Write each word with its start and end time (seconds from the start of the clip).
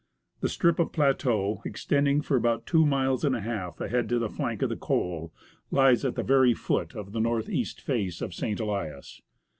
The 0.39 0.49
strip 0.49 0.79
of 0.79 0.91
plateau, 0.91 1.61
extending 1.63 2.23
for 2.23 2.35
about 2.35 2.65
two 2.65 2.87
miles 2.87 3.23
and 3.23 3.35
a 3.35 3.39
half 3.39 3.79
ahead 3.79 4.09
to 4.09 4.17
the 4.17 4.31
flank 4.31 4.63
of 4.63 4.69
the 4.69 4.75
co/, 4.75 5.31
lies 5.69 6.03
at 6.03 6.15
the 6.15 6.23
very 6.23 6.55
foot 6.55 6.95
of 6.95 7.11
the 7.11 7.19
north 7.19 7.49
east 7.49 7.79
face 7.79 8.19
of 8.19 8.33
St. 8.33 8.59
Elias. 8.59 9.21